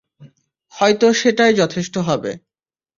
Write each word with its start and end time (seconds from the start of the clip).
হয়তো 0.73 1.07
সেটাই 1.13 1.53
যথেষ্ট 1.53 1.95
হবে। 1.99 2.31